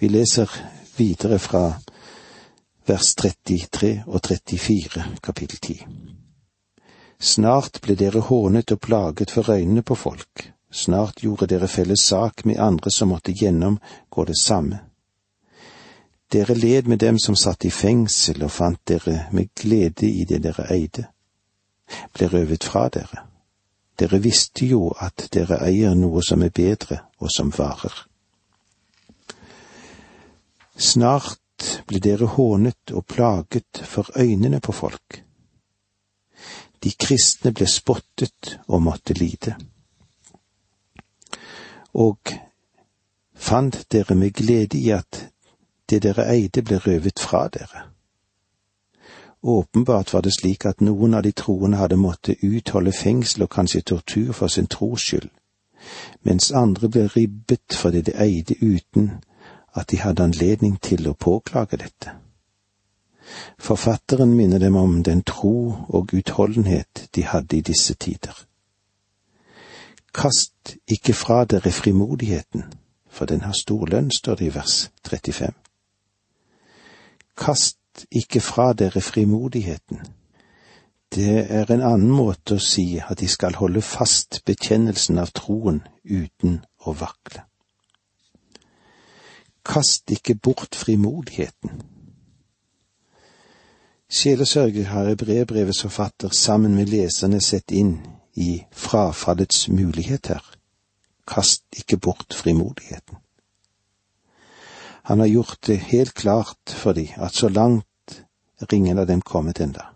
Vi 0.00 0.08
leser 0.08 0.50
videre 0.96 1.38
fra 1.38 1.70
vers 2.86 3.14
33 3.14 3.92
og 4.06 4.20
34, 4.20 5.04
kapittel 5.22 5.58
10. 5.58 5.86
Snart 7.18 7.80
ble 7.80 7.96
dere 7.96 8.20
hånet 8.28 8.72
og 8.72 8.80
plaget 8.80 9.32
for 9.32 9.48
øynene 9.50 9.82
på 9.82 9.96
folk, 9.96 10.50
snart 10.70 11.24
gjorde 11.24 11.48
dere 11.48 11.68
felles 11.68 12.04
sak 12.04 12.44
med 12.44 12.60
andre 12.60 12.92
som 12.92 13.08
måtte 13.08 13.32
gjennomgå 13.32 14.24
det 14.28 14.36
samme. 14.40 14.85
Dere 16.32 16.54
led 16.54 16.88
med 16.88 16.98
dem 16.98 17.18
som 17.18 17.36
satt 17.36 17.64
i 17.64 17.70
fengsel 17.70 18.42
og 18.42 18.50
fant 18.50 18.80
dere 18.88 19.28
med 19.32 19.52
glede 19.54 20.08
i 20.08 20.24
det 20.24 20.42
dere 20.42 20.66
eide, 20.74 21.06
ble 22.12 22.28
røvet 22.32 22.66
fra 22.66 22.88
dere. 22.90 23.22
Dere 23.96 24.18
visste 24.20 24.66
jo 24.66 24.90
at 25.00 25.28
dere 25.32 25.60
eier 25.64 25.94
noe 25.94 26.22
som 26.26 26.42
er 26.42 26.50
bedre 26.50 26.98
og 27.22 27.30
som 27.32 27.52
varer. 27.54 27.94
Snart 30.76 31.78
ble 31.88 32.02
dere 32.04 32.26
hånet 32.34 32.92
og 32.92 33.06
plaget 33.06 33.80
for 33.86 34.10
øynene 34.18 34.60
på 34.60 34.72
folk. 34.72 35.22
De 36.82 36.92
kristne 36.92 37.54
ble 37.56 37.66
spottet 37.70 38.58
og 38.66 38.82
måtte 38.82 39.14
lide. 39.16 39.54
Og 41.94 42.34
fant 43.32 43.78
dere 43.92 44.18
med 44.18 44.34
glede 44.36 44.76
i 44.76 44.90
at 44.92 45.22
det 45.90 46.02
dere 46.02 46.26
eide 46.32 46.62
ble 46.62 46.78
røvet 46.78 47.18
fra 47.18 47.48
dere. 47.48 47.86
Åpenbart 49.42 50.12
var 50.12 50.20
det 50.20 50.32
slik 50.34 50.66
at 50.66 50.80
noen 50.80 51.14
av 51.14 51.22
de 51.22 51.32
troende 51.32 51.78
hadde 51.78 51.96
måttet 51.96 52.42
utholde 52.42 52.92
fengsel 52.92 53.44
og 53.46 53.50
kanskje 53.50 53.80
tortur 53.80 54.32
for 54.32 54.50
sin 54.50 54.66
tros 54.66 55.04
skyld, 55.06 55.28
mens 56.22 56.50
andre 56.50 56.88
ble 56.88 57.06
ribbet 57.16 57.76
for 57.80 57.94
det 57.94 58.06
de 58.06 58.16
eide 58.22 58.56
uten 58.60 59.10
at 59.74 59.90
de 59.90 60.00
hadde 60.00 60.24
anledning 60.24 60.80
til 60.82 61.06
å 61.08 61.14
påklage 61.14 61.78
dette. 61.78 62.16
Forfatteren 63.58 64.34
minner 64.34 64.58
dem 64.58 64.76
om 64.76 65.02
den 65.02 65.22
tro 65.22 65.86
og 65.88 66.14
utholdenhet 66.14 67.08
de 67.14 67.22
hadde 67.22 67.56
i 67.56 67.60
disse 67.60 67.94
tider. 67.94 68.34
Kast 70.14 70.76
ikke 70.88 71.12
fra 71.12 71.44
dere 71.44 71.70
frimodigheten, 71.70 72.64
for 73.10 73.26
den 73.26 73.40
har 73.40 73.52
stor 73.52 73.86
lønn, 73.86 74.10
står 74.10 74.34
det 74.34 74.46
i 74.46 74.54
vers 74.54 74.90
35. 75.08 75.65
Kast 77.36 78.06
ikke 78.10 78.40
fra 78.40 78.72
dere 78.72 79.00
frimodigheten. 79.00 80.00
Det 81.14 81.50
er 81.50 81.70
en 81.70 81.82
annen 81.82 82.10
måte 82.10 82.56
å 82.56 82.62
si 82.62 82.98
at 82.98 83.20
de 83.20 83.28
skal 83.28 83.58
holde 83.60 83.82
fast 83.84 84.40
bekjennelsen 84.48 85.20
av 85.22 85.30
troen 85.36 85.82
uten 86.04 86.64
å 86.84 86.96
vakle. 86.96 87.44
Kast 89.66 90.10
ikke 90.10 90.34
bort 90.34 90.74
frimodigheten. 90.78 91.82
Sjelesørger 94.08 94.86
har 94.86 95.14
brevbrevets 95.18 95.82
forfatter 95.82 96.30
sammen 96.30 96.76
med 96.78 96.88
leserne 96.88 97.40
sett 97.42 97.72
inn 97.74 97.96
i 98.38 98.62
frafallets 98.70 99.68
mulighet 99.68 100.30
her. 100.30 100.44
Kast 101.26 101.64
ikke 101.74 101.98
bort 101.98 102.34
frimodigheten. 102.34 103.18
Han 105.06 105.20
har 105.20 105.26
gjort 105.26 105.66
det 105.66 105.76
helt 105.76 106.14
klart 106.14 106.70
for 106.70 106.92
de 106.92 107.08
at 107.16 107.34
så 107.34 107.48
langt 107.48 108.22
er 108.60 108.74
ingen 108.74 108.98
av 108.98 109.06
dem 109.06 109.20
kommet 109.20 109.60
enda. 109.60 109.92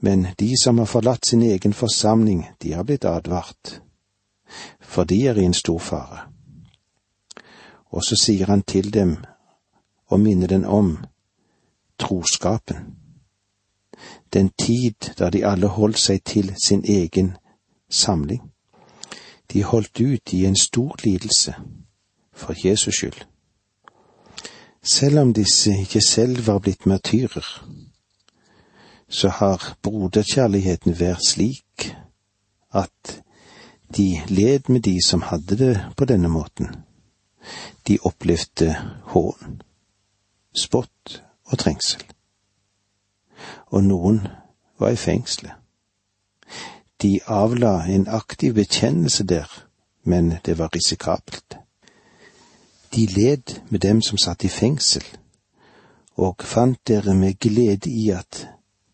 Men 0.00 0.26
de 0.38 0.54
som 0.62 0.78
har 0.78 0.86
forlatt 0.86 1.24
sin 1.24 1.42
egen 1.42 1.72
forsamling, 1.72 2.48
de 2.58 2.72
har 2.72 2.84
blitt 2.84 3.04
advart, 3.04 3.80
for 4.80 5.04
de 5.04 5.26
er 5.26 5.38
i 5.38 5.44
en 5.44 5.56
stor 5.56 5.78
fare 5.78 6.30
og 7.90 8.04
så 8.04 8.16
sier 8.16 8.46
han 8.46 8.62
til 8.62 8.90
dem 8.94 9.16
og 10.10 10.20
minner 10.20 10.46
dem 10.46 10.64
om 10.64 10.96
troskapen. 11.98 12.96
Den 14.32 14.50
tid 14.58 15.14
da 15.18 15.30
de 15.30 15.44
alle 15.46 15.66
holdt 15.66 15.98
seg 15.98 16.22
til 16.24 16.54
sin 16.64 16.84
egen 16.84 17.36
samling. 17.90 18.42
De 19.52 19.62
holdt 19.62 20.00
ut 20.00 20.32
i 20.32 20.44
en 20.46 20.56
stor 20.56 20.96
lidelse 21.04 21.54
for 22.32 22.54
Jesus 22.66 22.94
skyld. 22.94 23.26
Selv 24.82 25.18
om 25.18 25.32
disse 25.34 25.74
ikke 25.80 26.00
selv 26.00 26.46
var 26.46 26.58
blitt 26.58 26.86
martyrer, 26.86 27.46
så 29.08 29.28
har 29.28 29.76
broderkjærligheten 29.82 30.96
vært 31.00 31.26
slik 31.26 31.90
at 32.72 33.22
de 33.96 34.22
led 34.28 34.68
med 34.68 34.80
de 34.80 34.96
som 35.06 35.22
hadde 35.22 35.56
det 35.58 35.74
på 35.96 36.04
denne 36.04 36.28
måten 36.28 36.70
de 37.88 37.98
opplevde 38.02 38.76
hån, 39.12 39.62
spott 40.54 41.22
og 41.44 41.58
trengsel. 41.58 42.04
Og 43.66 43.84
noen 43.84 44.20
var 44.78 44.94
i 44.94 45.00
fengselet. 45.00 45.56
De 47.02 47.18
avla 47.26 47.86
en 47.88 48.06
aktiv 48.08 48.54
bekjennelse 48.54 49.24
der, 49.24 49.48
men 50.04 50.34
det 50.44 50.58
var 50.58 50.70
risikabelt. 50.74 51.59
De 52.94 53.06
led 53.06 53.60
med 53.70 53.80
dem 53.80 54.02
som 54.02 54.18
satt 54.18 54.44
i 54.44 54.48
fengsel, 54.48 55.04
og 56.16 56.42
fant 56.42 56.80
dere 56.88 57.14
med 57.14 57.38
glede 57.38 57.90
i 57.90 58.10
at 58.10 58.48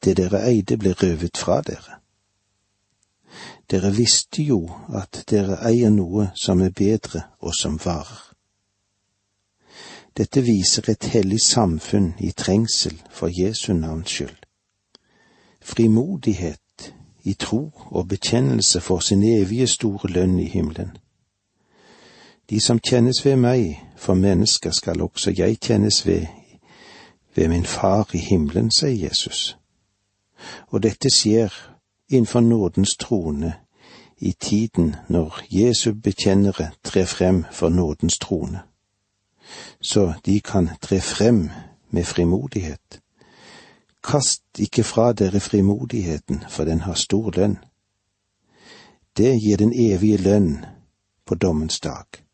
det 0.04 0.16
dere 0.16 0.42
eide 0.50 0.76
ble 0.76 0.92
røvet 0.92 1.36
fra 1.36 1.60
dere. 1.60 2.00
Dere 3.70 3.90
visste 3.96 4.42
jo 4.42 4.60
at 4.94 5.24
dere 5.30 5.58
eier 5.66 5.90
noe 5.90 6.30
som 6.34 6.60
er 6.62 6.70
bedre 6.70 7.24
og 7.40 7.54
som 7.56 7.80
varer. 7.84 8.22
Dette 10.16 10.40
viser 10.40 10.86
et 10.90 11.08
hellig 11.12 11.40
samfunn 11.44 12.12
i 12.24 12.30
trengsel 12.32 12.94
for 13.10 13.28
Jesu 13.28 13.72
navns 13.72 14.12
skyld. 14.12 14.38
Frimodighet 15.60 16.92
i 17.24 17.34
tro 17.34 17.72
og 17.90 18.08
bekjennelse 18.08 18.80
for 18.80 19.00
sin 19.00 19.22
evige 19.22 19.66
store 19.66 20.08
lønn 20.08 20.38
i 20.38 20.48
himmelen. 20.48 20.96
De 22.50 22.60
som 22.60 22.78
kjennes 22.78 23.24
ved 23.24 23.36
meg, 23.36 23.82
for 23.96 24.14
mennesker 24.14 24.70
skal 24.70 25.02
også 25.02 25.34
jeg 25.36 25.58
kjennes 25.60 26.06
ved, 26.06 26.26
ved 27.34 27.48
min 27.48 27.66
Far 27.66 28.10
i 28.14 28.18
himmelen, 28.18 28.70
sier 28.70 29.08
Jesus. 29.08 29.58
Og 30.68 30.82
dette 30.82 31.10
skjer 31.10 31.52
innenfor 32.08 32.40
nådens 32.40 32.96
trone 32.96 33.54
i 34.18 34.32
tiden 34.32 34.96
når 35.08 35.40
Jesu 35.50 35.94
bekjennere 35.94 36.70
trer 36.84 37.04
frem 37.04 37.44
for 37.52 37.68
nådens 37.68 38.18
trone 38.18 38.62
så 39.80 40.12
de 40.26 40.40
kan 40.40 40.70
tre 40.80 41.00
frem 41.00 41.50
med 41.90 42.04
frimodighet. 42.04 43.00
Kast 44.04 44.42
ikke 44.58 44.84
fra 44.84 45.12
dere 45.12 45.40
frimodigheten, 45.40 46.44
for 46.48 46.64
den 46.64 46.80
har 46.80 46.94
stor 46.94 47.30
lønn. 47.36 47.58
Det 49.16 49.40
gir 49.42 49.56
den 49.56 49.72
evige 49.74 50.16
lønn 50.16 50.64
på 51.26 51.34
dommens 51.34 51.80
dag. 51.80 52.25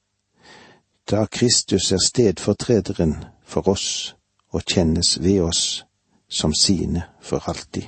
Da 1.13 1.27
Kristus 1.27 1.93
er 1.93 1.99
stedfortrederen 1.99 3.17
for 3.45 3.69
oss 3.69 4.15
og 4.49 4.63
kjennes 4.65 5.19
ved 5.21 5.43
oss 5.45 5.85
som 6.29 6.55
sine 6.57 7.03
for 7.21 7.49
alltid. 7.53 7.83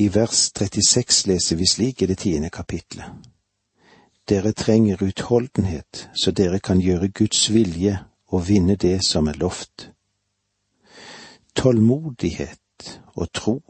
I 0.00 0.06
vers 0.14 0.46
36 0.56 1.26
leser 1.28 1.56
vi 1.56 1.66
slik 1.68 2.02
i 2.02 2.06
det 2.08 2.16
tiende 2.18 2.48
kapitlet. 2.48 3.04
Dere 4.28 4.52
trenger 4.52 5.02
utholdenhet, 5.04 6.08
så 6.16 6.32
dere 6.32 6.62
kan 6.64 6.80
gjøre 6.80 7.08
Guds 7.08 7.52
vilje 7.52 7.98
og 8.32 8.48
vinne 8.48 8.76
det 8.76 9.04
som 9.04 9.28
er 9.28 9.36
lovt. 9.36 9.90
Tålmodighet 11.54 13.00
og 13.14 13.32
tro, 13.34 13.60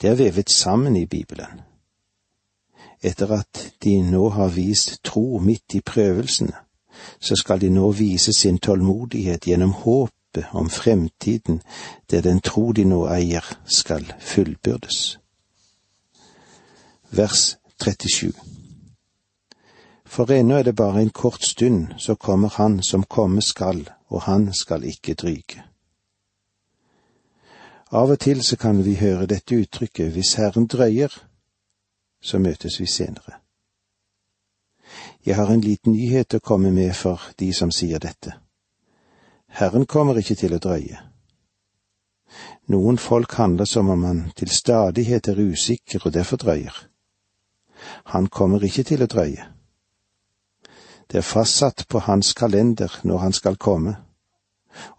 det 0.00 0.10
er 0.10 0.20
vevet 0.20 0.50
sammen 0.50 0.96
i 0.96 1.06
Bibelen. 1.06 1.67
Etter 3.02 3.32
at 3.32 3.72
de 3.84 4.00
nå 4.02 4.28
har 4.28 4.48
vist 4.48 4.98
tro 5.04 5.38
midt 5.38 5.74
i 5.74 5.80
prøvelsene, 5.80 6.52
så 7.20 7.36
skal 7.36 7.60
de 7.60 7.70
nå 7.70 7.90
vise 7.90 8.32
sin 8.32 8.58
tålmodighet 8.58 9.46
gjennom 9.46 9.72
håpet 9.72 10.50
om 10.52 10.70
fremtiden, 10.70 11.62
der 12.10 12.20
den 12.20 12.40
tro 12.40 12.72
de 12.72 12.84
nå 12.84 13.06
eier, 13.06 13.44
skal 13.66 14.12
fullbyrdes. 14.20 15.18
Vers 17.10 17.56
37 17.80 18.32
For 20.04 20.32
ennå 20.32 20.58
er 20.58 20.62
det 20.62 20.76
bare 20.76 21.02
en 21.02 21.10
kort 21.10 21.44
stund, 21.44 21.86
så 21.98 22.14
kommer 22.14 22.48
Han 22.48 22.82
som 22.82 23.04
komme 23.04 23.42
skal, 23.42 23.88
og 24.08 24.22
Han 24.22 24.52
skal 24.52 24.84
ikke 24.84 25.14
dryge. 25.14 25.62
Av 27.92 28.10
og 28.10 28.20
til 28.20 28.42
så 28.42 28.56
kan 28.56 28.84
vi 28.84 28.94
høre 28.94 29.26
dette 29.26 29.56
uttrykket 29.56 30.12
hvis 30.12 30.34
Herren 30.34 30.66
drøyer, 30.66 31.27
så 32.20 32.38
møtes 32.38 32.80
vi 32.80 32.86
senere. 32.86 33.40
Jeg 35.26 35.36
har 35.36 35.50
en 35.52 35.60
liten 35.60 35.92
nyhet 35.92 36.34
å 36.34 36.40
komme 36.40 36.70
med 36.72 36.94
for 36.96 37.20
de 37.38 37.52
som 37.52 37.70
sier 37.70 37.98
dette. 37.98 38.32
Herren 39.48 39.86
kommer 39.86 40.18
ikke 40.18 40.34
til 40.34 40.54
å 40.54 40.62
drøye. 40.62 41.02
Noen 42.68 42.98
folk 42.98 43.32
handler 43.40 43.64
som 43.64 43.88
om 43.88 44.04
han 44.04 44.24
til 44.36 44.50
stadighet 44.52 45.28
er 45.28 45.40
usikker 45.40 46.06
og 46.06 46.14
derfor 46.14 46.36
drøyer. 46.36 46.74
Han 48.12 48.26
kommer 48.26 48.64
ikke 48.64 48.82
til 48.82 49.02
å 49.02 49.08
drøye. 49.08 49.46
Det 51.08 51.18
er 51.18 51.24
fastsatt 51.24 51.86
på 51.88 52.02
hans 52.04 52.34
kalender 52.36 53.00
når 53.02 53.18
han 53.18 53.32
skal 53.32 53.56
komme, 53.56 53.96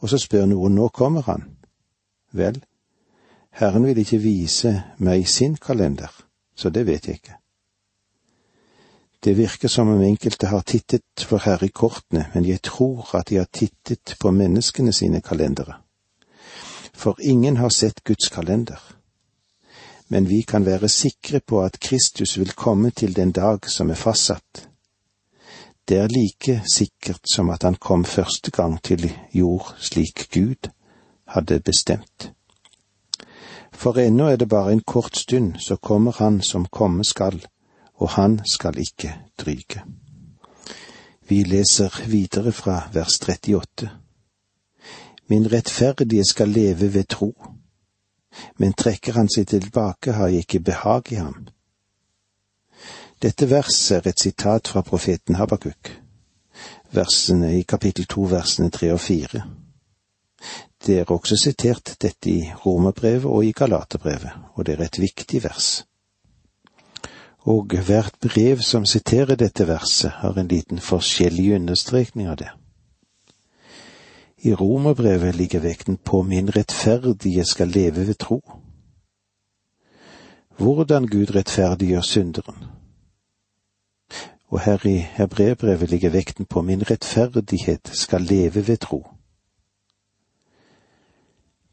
og 0.01 0.09
så 0.09 0.17
spør 0.17 0.47
noen 0.49 0.75
nå 0.75 0.87
kommer 0.89 1.21
han? 1.29 1.45
Vel, 2.33 2.57
Herren 3.51 3.85
vil 3.85 4.01
ikke 4.01 4.21
vise 4.23 4.73
meg 4.97 5.27
sin 5.29 5.55
kalender, 5.55 6.09
så 6.59 6.69
det 6.69 6.83
vet 6.87 7.07
jeg 7.07 7.21
ikke. 7.21 7.37
Det 9.23 9.37
virker 9.37 9.67
som 9.67 9.89
om 9.91 10.01
enkelte 10.01 10.47
har 10.47 10.61
tittet 10.67 11.23
for 11.27 11.43
Herre 11.43 11.67
i 11.67 11.75
kortene, 11.75 12.25
men 12.33 12.45
jeg 12.47 12.61
tror 12.63 13.15
at 13.19 13.29
de 13.29 13.39
har 13.39 13.47
tittet 13.51 14.15
på 14.19 14.31
menneskene 14.31 14.93
sine 14.95 15.21
kalendere. 15.21 15.79
For 16.93 17.19
ingen 17.19 17.57
har 17.57 17.69
sett 17.69 18.03
Guds 18.03 18.27
kalender. 18.31 18.79
Men 20.07 20.29
vi 20.29 20.41
kan 20.41 20.65
være 20.65 20.89
sikre 20.89 21.39
på 21.39 21.61
at 21.63 21.79
Kristus 21.79 22.37
vil 22.39 22.51
komme 22.51 22.91
til 22.91 23.15
den 23.15 23.31
dag 23.31 23.69
som 23.69 23.89
er 23.89 23.99
fastsatt. 23.99 24.67
Det 25.87 25.97
er 25.97 26.11
like 26.11 26.61
sikkert 26.73 27.21
som 27.33 27.49
at 27.49 27.63
han 27.63 27.75
kom 27.75 28.05
første 28.05 28.51
gang 28.51 28.81
til 28.83 29.11
jord 29.33 29.75
slik 29.79 30.27
Gud 30.33 30.71
hadde 31.27 31.59
bestemt. 31.59 32.31
For 33.73 33.97
ennå 33.97 34.27
er 34.27 34.35
det 34.35 34.49
bare 34.49 34.73
en 34.73 34.81
kort 34.81 35.17
stund, 35.17 35.55
så 35.59 35.75
kommer 35.75 36.11
Han 36.11 36.41
som 36.41 36.65
komme 36.65 37.03
skal 37.03 37.41
og 37.99 38.09
han 38.09 38.41
skal 38.45 38.77
ikke 38.77 39.15
dryge. 39.37 39.83
Vi 41.27 41.43
leser 41.43 42.07
videre 42.07 42.51
fra 42.51 42.89
vers 42.93 43.19
38. 43.19 43.89
Min 45.27 45.51
rettferdige 45.51 46.25
skal 46.25 46.49
leve 46.49 46.93
ved 46.93 47.03
tro, 47.03 47.35
men 48.57 48.73
trekker 48.73 49.13
han 49.13 49.29
seg 49.29 49.47
tilbake, 49.47 50.11
har 50.11 50.27
jeg 50.27 50.45
ikke 50.45 50.59
behag 50.59 51.11
i 51.11 51.15
ham. 51.15 51.47
Dette 53.21 53.49
verset 53.49 53.97
er 53.97 54.09
et 54.09 54.21
sitat 54.21 54.67
fra 54.67 54.81
profeten 54.81 55.35
Habakuk, 55.35 55.91
versene 56.91 57.59
i 57.59 57.61
kapittel 57.61 58.07
to, 58.07 58.23
versene 58.31 58.69
tre 58.69 58.93
og 58.93 58.99
fire. 58.99 59.43
Det 60.85 60.99
er 60.99 61.11
også 61.11 61.35
sitert 61.35 61.95
dette 62.01 62.29
i 62.29 62.51
Romerbrevet 62.65 63.25
og 63.25 63.45
i 63.45 63.51
Galaterbrevet, 63.51 64.31
og 64.55 64.65
det 64.65 64.79
er 64.79 64.85
et 64.85 64.99
viktig 64.99 65.43
vers 65.43 65.83
og 67.49 67.65
hvert 67.85 68.15
brev 68.21 68.59
som 68.61 68.85
siterer 68.85 69.35
dette 69.35 69.67
verset, 69.67 70.11
har 70.11 70.37
en 70.37 70.47
liten 70.47 70.79
forskjellig 70.79 71.55
understrekning 71.55 72.27
av 72.27 72.37
det. 72.37 72.49
I 74.37 74.53
romerbrevet 74.53 75.35
ligger 75.35 75.59
vekten 75.59 75.97
på 75.97 76.21
min 76.23 76.49
rettferdige 76.55 77.45
skal 77.45 77.67
leve 77.67 78.07
ved 78.07 78.15
tro. 78.15 78.41
Hvordan 80.57 81.07
Gud 81.07 81.35
rettferdiggjør 81.35 82.01
synderen. 82.01 82.65
Og 84.47 84.59
her 84.59 84.85
i 84.85 84.97
hebreerbrevet 84.97 85.89
ligger 85.89 86.09
vekten 86.09 86.45
på 86.45 86.61
min 86.61 86.83
rettferdighet 86.91 87.89
skal 87.93 88.21
leve 88.21 88.67
ved 88.67 88.77
tro. 88.77 89.07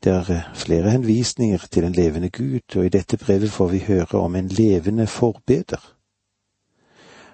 Det 0.07 0.15
er 0.15 0.31
eh, 0.31 0.55
flere 0.55 0.91
henvisninger 0.91 1.59
til 1.71 1.85
en 1.85 1.93
levende 1.93 2.31
Gud, 2.31 2.77
og 2.77 2.85
i 2.87 2.89
dette 2.89 3.17
brevet 3.17 3.51
får 3.51 3.69
vi 3.69 3.79
høre 3.79 4.21
om 4.21 4.37
en 4.37 4.49
levende 4.49 5.07
forbeder. 5.07 5.97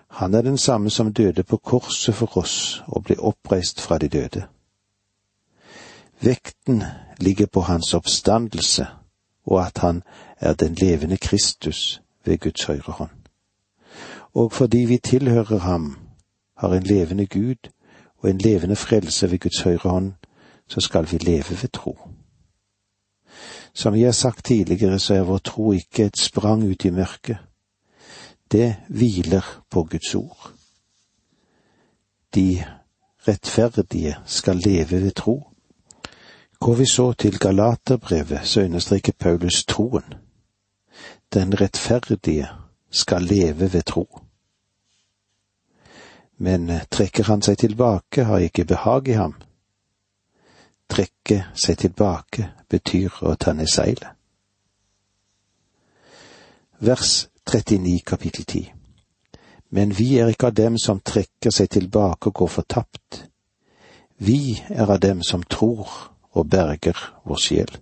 Han 0.08 0.34
er 0.34 0.42
den 0.42 0.58
samme 0.58 0.90
som 0.90 1.12
døde 1.12 1.42
på 1.42 1.56
korset 1.56 2.14
for 2.14 2.38
oss 2.38 2.82
og 2.86 3.04
ble 3.04 3.18
oppreist 3.20 3.80
fra 3.80 3.98
de 3.98 4.08
døde. 4.08 4.46
Vekten 6.20 6.82
ligger 7.20 7.46
på 7.46 7.60
hans 7.60 7.94
oppstandelse 7.94 8.86
og 9.44 9.66
at 9.66 9.78
han 9.78 10.02
er 10.40 10.52
den 10.52 10.74
levende 10.74 11.16
Kristus 11.16 12.02
ved 12.24 12.38
Guds 12.38 12.64
høyre 12.64 12.92
hånd. 12.92 13.10
Og 14.34 14.52
fordi 14.52 14.78
vi 14.78 14.98
tilhører 14.98 15.58
ham, 15.58 15.98
har 16.56 16.74
en 16.74 16.82
levende 16.82 17.26
Gud 17.26 17.70
og 18.18 18.30
en 18.30 18.38
levende 18.38 18.76
frelse 18.76 19.30
ved 19.30 19.38
Guds 19.38 19.60
høyre 19.60 19.90
hånd, 19.90 20.12
så 20.68 20.80
skal 20.80 21.12
vi 21.12 21.18
leve 21.18 21.50
ved 21.50 21.68
tro. 21.68 21.98
Som 23.74 23.96
jeg 23.96 24.06
har 24.06 24.12
sagt 24.12 24.44
tidligere, 24.44 24.98
så 24.98 25.14
er 25.14 25.22
vår 25.28 25.38
tro 25.38 25.72
ikke 25.72 26.04
et 26.04 26.18
sprang 26.18 26.64
ut 26.64 26.84
i 26.84 26.90
mørket. 26.90 27.38
Det 28.52 28.76
hviler 28.88 29.62
på 29.70 29.84
Guds 29.84 30.14
ord. 30.14 30.52
De 32.34 32.64
rettferdige 33.28 34.16
skal 34.26 34.56
leve 34.56 35.00
ved 35.02 35.14
tro. 35.14 35.48
Går 36.60 36.74
vi 36.74 36.86
så 36.86 37.12
til 37.12 37.38
Galaterbrevet, 37.38 38.40
så 38.44 38.60
understreker 38.60 39.12
Paulus 39.18 39.64
troen. 39.64 40.14
Den 41.34 41.60
rettferdige 41.60 42.48
skal 42.90 43.22
leve 43.22 43.72
ved 43.72 43.82
tro. 43.82 44.20
Men 46.36 46.70
trekker 46.90 47.24
han 47.24 47.42
seg 47.42 47.58
tilbake, 47.58 48.24
har 48.24 48.38
ikke 48.38 48.64
behag 48.64 49.08
i 49.08 49.16
ham 49.16 49.34
trekke 50.92 51.38
seg 51.56 51.78
tilbake 51.80 52.48
betyr 52.70 53.22
å 53.24 53.34
ta 53.40 53.54
ned 53.56 53.70
seilet. 53.70 54.12
Vers 56.82 57.28
39 57.48 58.00
kapittel 58.04 58.44
10 58.44 58.72
Men 59.70 59.94
vi 59.96 60.18
er 60.18 60.28
ikke 60.28 60.50
av 60.50 60.56
dem 60.58 60.76
som 60.78 61.00
trekker 61.00 61.54
seg 61.54 61.70
tilbake 61.70 62.28
og 62.28 62.34
går 62.42 62.50
fortapt. 62.58 63.22
Vi 64.18 64.58
er 64.68 64.90
av 64.90 65.00
dem 65.00 65.22
som 65.22 65.42
tror 65.42 65.88
og 66.32 66.48
berger 66.50 66.98
vår 67.24 67.40
sjel. 67.40 67.72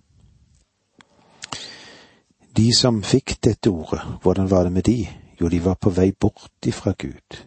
De 2.55 2.69
som 2.75 3.03
fikk 3.03 3.37
dette 3.43 3.69
ordet, 3.71 4.01
hvordan 4.23 4.49
var 4.51 4.63
det 4.63 4.71
med 4.71 4.87
de? 4.87 5.07
Jo, 5.41 5.49
de 5.49 5.59
var 5.63 5.75
på 5.75 5.89
vei 5.89 6.11
bort 6.11 6.67
ifra 6.67 6.93
Gud. 6.97 7.43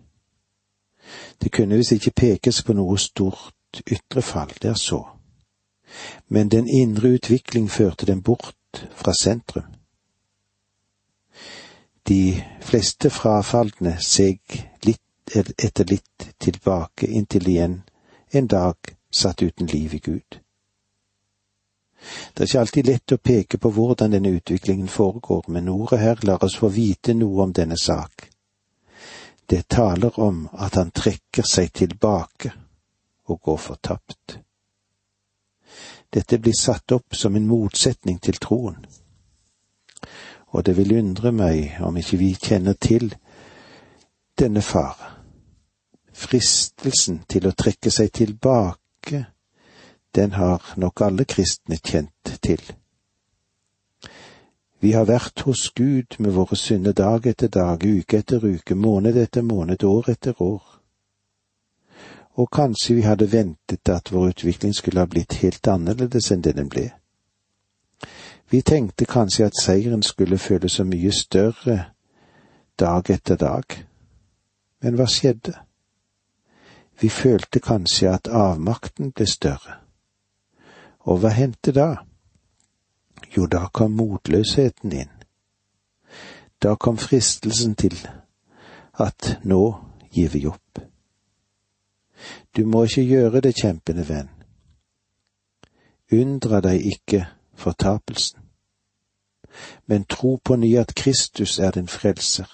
Det 1.40 1.52
kunne 1.52 1.76
visst 1.76 1.92
ikke 1.92 2.10
pekes 2.10 2.62
på 2.62 2.76
noe 2.76 2.98
stort 2.98 3.84
ytre 3.86 4.22
fall, 4.22 4.52
det 4.60 4.70
er 4.70 4.80
så 4.80 5.02
men 6.28 6.48
den 6.48 6.68
indre 6.68 7.14
utvikling 7.18 7.70
førte 7.70 8.06
dem 8.06 8.22
bort 8.22 8.86
fra 8.94 9.14
sentrum. 9.14 9.70
De 12.08 12.44
fleste 12.60 13.10
frafalne 13.10 13.96
seg 14.00 14.40
litt 14.84 15.00
etter 15.34 15.88
litt 15.88 16.26
tilbake 16.38 17.06
inntil 17.06 17.48
igjen 17.48 17.78
en 18.30 18.46
dag 18.46 18.96
satt 19.10 19.42
uten 19.42 19.66
liv 19.66 19.94
i 19.94 19.98
Gud. 20.04 20.40
Det 22.34 22.42
er 22.42 22.48
ikke 22.48 22.60
alltid 22.60 22.88
lett 22.88 23.14
å 23.16 23.22
peke 23.30 23.58
på 23.58 23.70
hvordan 23.72 24.12
denne 24.12 24.34
utviklingen 24.36 24.88
foregår, 24.92 25.44
men 25.48 25.70
ordet 25.72 26.00
her 26.02 26.20
lar 26.28 26.44
oss 26.44 26.58
få 26.60 26.68
vite 26.68 27.14
noe 27.16 27.46
om 27.46 27.52
denne 27.56 27.78
sak. 27.80 28.28
Det 29.46 29.68
taler 29.68 30.18
om 30.20 30.44
at 30.52 30.76
han 30.76 30.90
trekker 30.90 31.46
seg 31.48 31.72
tilbake 31.72 32.52
og 33.32 33.40
går 33.40 33.56
fortapt. 33.56 34.38
Dette 36.14 36.38
blir 36.38 36.54
satt 36.54 36.92
opp 36.92 37.16
som 37.16 37.36
en 37.36 37.46
motsetning 37.46 38.20
til 38.22 38.38
troen. 38.38 38.86
og 40.54 40.66
det 40.66 40.76
vil 40.76 40.98
undre 40.98 41.32
meg 41.34 41.80
om 41.82 41.96
ikke 41.98 42.18
vi 42.20 42.30
kjenner 42.38 42.76
til 42.78 43.08
denne 44.38 44.62
fare. 44.62 45.10
Fristelsen 46.14 47.24
til 47.28 47.48
å 47.48 47.54
trekke 47.58 47.90
seg 47.90 48.12
tilbake, 48.14 49.24
den 50.14 50.36
har 50.38 50.62
nok 50.78 51.02
alle 51.02 51.26
kristne 51.26 51.80
kjent 51.82 52.36
til. 52.38 52.62
Vi 54.78 54.92
har 54.92 55.08
vært 55.10 55.42
hos 55.48 55.70
Gud 55.74 56.20
med 56.20 56.36
våre 56.36 56.56
synder 56.56 56.94
dag 56.94 57.26
etter 57.26 57.50
dag, 57.50 57.82
uke 57.82 58.22
etter 58.22 58.44
uke, 58.44 58.74
måned 58.78 59.16
etter 59.18 59.42
måned, 59.42 59.82
år 59.82 60.12
etter 60.12 60.42
år. 60.42 60.73
Og 62.34 62.50
kanskje 62.50 62.94
vi 62.94 63.02
hadde 63.06 63.32
ventet 63.32 63.88
at 63.88 64.12
vår 64.12 64.28
utvikling 64.28 64.74
skulle 64.74 65.00
ha 65.00 65.06
blitt 65.06 65.38
helt 65.42 65.66
annerledes 65.70 66.32
enn 66.34 66.42
det 66.42 66.56
den 66.56 66.68
ble. 66.68 66.88
Vi 68.50 68.62
tenkte 68.62 69.04
kanskje 69.04 69.46
at 69.46 69.60
seieren 69.60 70.02
skulle 70.02 70.38
føles 70.38 70.72
så 70.72 70.84
mye 70.84 71.12
større 71.12 71.84
dag 72.78 73.10
etter 73.10 73.36
dag. 73.36 73.64
Men 74.82 74.98
hva 74.98 75.06
skjedde? 75.06 75.54
Vi 77.00 77.08
følte 77.08 77.60
kanskje 77.60 78.10
at 78.10 78.28
avmakten 78.28 79.12
ble 79.12 79.26
større. 79.26 79.78
Og 81.06 81.18
hva 81.22 81.32
hendte 81.34 81.72
da? 81.72 81.88
Jo, 83.36 83.46
da 83.46 83.66
kom 83.72 83.96
motløsheten 83.98 84.92
inn. 84.92 85.10
Da 86.62 86.74
kom 86.74 86.98
fristelsen 86.98 87.74
til 87.74 87.96
at 88.98 89.38
nå 89.44 89.62
gir 90.14 90.30
vi 90.32 90.46
opp. 90.46 90.93
Du 92.56 92.66
må 92.66 92.84
ikke 92.84 93.04
gjøre 93.04 93.40
det, 93.40 93.54
kjempende 93.54 94.08
venn. 94.08 94.28
Undra 96.12 96.60
deg 96.60 96.84
ikke 96.86 97.24
fortapelsen, 97.58 98.40
men 99.86 100.04
tro 100.04 100.36
på 100.44 100.56
ny 100.56 100.76
at 100.78 100.94
Kristus 100.94 101.58
er 101.58 101.70
din 101.70 101.88
frelser. 101.88 102.50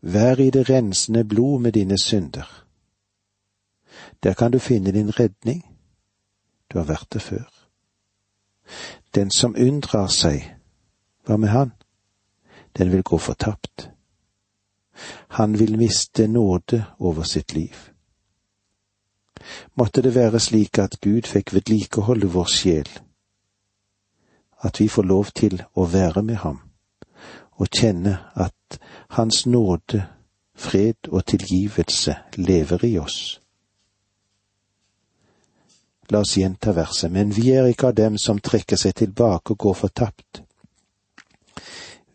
Vær 0.00 0.40
i 0.40 0.50
det 0.50 0.70
rensende 0.70 1.24
blod 1.24 1.60
med 1.60 1.72
dine 1.72 1.98
synder. 1.98 2.66
Der 4.22 4.34
kan 4.34 4.50
du 4.50 4.58
finne 4.58 4.92
din 4.92 5.18
redning. 5.20 5.62
Du 6.72 6.78
har 6.78 6.84
vært 6.84 7.12
det 7.12 7.22
før. 7.22 7.46
Den 9.14 9.30
som 9.30 9.54
unndrar 9.58 10.06
seg, 10.06 10.56
hva 11.26 11.36
med 11.36 11.48
han? 11.48 11.72
Den 12.78 12.92
vil 12.92 13.02
gå 13.02 13.18
fortapt. 13.18 13.90
Han 15.28 15.58
vil 15.58 15.78
miste 15.78 16.26
nåde 16.26 16.84
over 16.98 17.22
sitt 17.22 17.54
liv. 17.54 17.91
Måtte 19.74 20.02
det 20.02 20.14
være 20.14 20.40
slik 20.40 20.78
at 20.78 21.00
Gud 21.00 21.28
fikk 21.28 21.54
vedlikeholde 21.54 22.30
vår 22.32 22.50
sjel, 22.50 22.90
at 24.62 24.80
vi 24.80 24.88
får 24.88 25.08
lov 25.08 25.32
til 25.34 25.62
å 25.74 25.86
være 25.90 26.22
med 26.22 26.42
ham 26.44 26.60
og 27.62 27.68
kjenne 27.68 28.16
at 28.34 28.78
Hans 29.12 29.46
nåde, 29.46 30.06
fred 30.54 31.08
og 31.08 31.26
tilgivelse 31.26 32.14
lever 32.36 32.84
i 32.84 32.96
oss. 32.98 33.18
La 36.10 36.22
oss 36.24 36.36
gjenta 36.36 36.72
verset, 36.76 37.12
men 37.12 37.30
vi 37.36 37.52
er 37.52 37.68
ikke 37.70 37.92
av 37.92 37.98
dem 37.98 38.16
som 38.18 38.40
trekker 38.40 38.80
seg 38.80 38.96
tilbake 38.98 39.54
og 39.54 39.58
går 39.58 39.76
fortapt. 39.84 40.42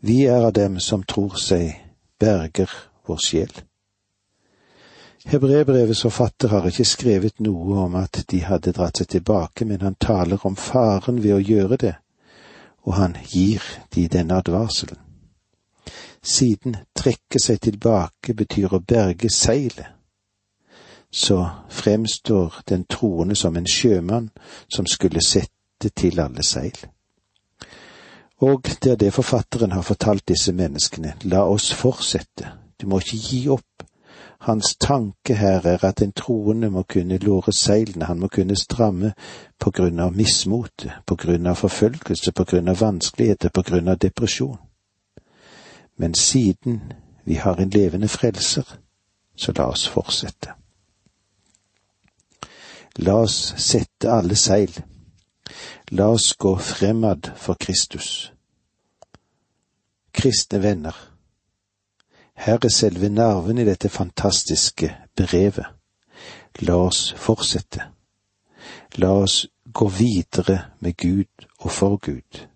Vi 0.00 0.24
er 0.26 0.44
av 0.50 0.52
dem 0.52 0.78
som 0.82 1.02
tror 1.02 1.38
seg 1.40 1.72
berger 2.18 2.70
vår 3.06 3.22
sjel. 3.22 3.54
Hebrebrevets 5.26 6.02
forfatter 6.02 6.48
har 6.48 6.68
ikke 6.68 6.86
skrevet 6.86 7.40
noe 7.42 7.80
om 7.84 7.96
at 7.98 8.22
de 8.30 8.42
hadde 8.44 8.72
dratt 8.72 9.00
seg 9.00 9.08
tilbake, 9.16 9.64
men 9.66 9.82
han 9.82 9.98
taler 9.98 10.46
om 10.46 10.56
faren 10.56 11.22
ved 11.22 11.34
å 11.34 11.42
gjøre 11.42 11.76
det, 11.76 11.94
og 12.86 12.94
han 13.00 13.16
gir 13.26 13.64
de 13.94 14.06
denne 14.08 14.38
advarselen. 14.38 15.00
Siden 16.22 16.76
trekke 16.94 17.40
seg 17.42 17.60
tilbake 17.66 18.34
betyr 18.34 18.74
å 18.74 18.82
berge 18.82 19.30
seilet 19.32 19.98
så 21.10 21.50
fremstår 21.68 22.54
den 22.68 22.84
troende 22.84 23.34
som 23.36 23.56
en 23.56 23.66
sjømann 23.66 24.30
som 24.68 24.86
skulle 24.86 25.20
sette 25.24 25.90
til 25.96 26.20
alle 26.20 26.44
seil. 26.44 26.76
Og 28.40 28.68
det 28.82 28.92
er 28.92 28.96
det 28.96 29.14
forfatteren 29.14 29.72
har 29.72 29.82
fortalt 29.82 30.28
disse 30.28 30.52
menneskene, 30.52 31.16
la 31.22 31.42
oss 31.48 31.72
fortsette, 31.74 32.52
du 32.80 32.86
må 32.86 33.00
ikke 33.02 33.16
gi 33.16 33.48
opp. 33.50 33.67
Hans 34.40 34.76
tanke 34.76 35.34
her 35.34 35.66
er 35.66 35.84
at 35.84 36.02
en 36.02 36.12
troende 36.12 36.70
må 36.70 36.82
kunne 36.82 37.18
låre 37.18 37.52
seilene, 37.52 38.04
han 38.04 38.20
må 38.20 38.28
kunne 38.28 38.56
stramme 38.56 39.12
på 39.58 39.70
grunn 39.70 39.98
av 39.98 40.14
mismote, 40.16 40.92
på 41.06 41.16
grunn 41.16 41.46
av 41.46 41.58
forfølgelse, 41.58 42.32
på 42.32 42.44
grunn 42.44 42.68
av 42.68 42.80
vanskeligheter, 42.80 43.50
på 43.50 43.62
grunn 43.62 43.88
av 43.88 43.98
depresjon. 43.98 44.58
Men 45.96 46.14
siden 46.14 46.92
vi 47.24 47.34
har 47.34 47.56
en 47.56 47.70
levende 47.70 48.08
frelser, 48.08 48.78
så 49.36 49.52
la 49.56 49.66
oss 49.66 49.88
fortsette. 49.88 50.54
La 52.98 53.14
oss 53.14 53.54
sette 53.56 54.10
alle 54.10 54.36
seil. 54.36 54.72
La 55.90 56.08
oss 56.14 56.32
gå 56.34 56.56
fremad 56.58 57.30
for 57.36 57.54
Kristus. 57.54 58.32
Kristne 60.12 60.62
venner, 60.62 60.94
her 62.38 62.58
er 62.64 62.68
selve 62.68 63.08
nerven 63.08 63.58
i 63.58 63.64
dette 63.66 63.88
fantastiske 63.88 64.92
brevet. 65.16 65.66
La 66.60 66.74
oss 66.74 67.12
fortsette. 67.16 67.82
La 68.96 69.10
oss 69.22 69.46
gå 69.74 69.88
videre 69.88 70.58
med 70.80 70.96
Gud 70.96 71.46
og 71.58 71.70
for 71.70 71.96
Gud. 71.96 72.46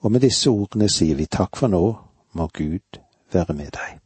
Og 0.00 0.12
med 0.12 0.20
disse 0.20 0.50
ordene 0.50 0.88
sier 0.88 1.16
vi 1.16 1.26
takk 1.26 1.56
for 1.56 1.72
nå, 1.72 1.84
må 2.32 2.46
Gud 2.54 3.00
være 3.32 3.56
med 3.56 3.72
deg. 3.74 3.98